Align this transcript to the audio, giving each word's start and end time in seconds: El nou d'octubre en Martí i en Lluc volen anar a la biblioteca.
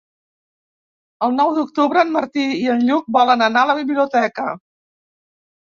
El 1.27 1.35
nou 1.41 1.53
d'octubre 1.57 2.03
en 2.07 2.15
Martí 2.17 2.47
i 2.63 2.67
en 2.77 2.83
Lluc 2.89 3.15
volen 3.19 3.47
anar 3.51 3.67
a 3.69 3.73
la 3.75 3.79
biblioteca. 3.83 4.53